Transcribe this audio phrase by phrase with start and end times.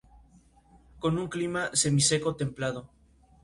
[1.01, 2.89] Con un clima Semiseco templado.